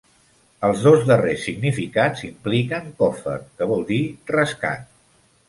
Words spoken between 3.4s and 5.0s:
que vol dir "rescat".